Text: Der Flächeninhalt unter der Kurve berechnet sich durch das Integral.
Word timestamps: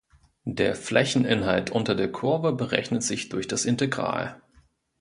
Der 0.49 0.73
Flächeninhalt 0.75 1.69
unter 1.69 1.93
der 1.93 2.11
Kurve 2.11 2.53
berechnet 2.53 3.03
sich 3.03 3.29
durch 3.29 3.47
das 3.47 3.65
Integral. 3.65 4.41